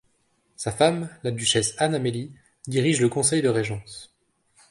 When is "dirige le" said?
2.65-3.07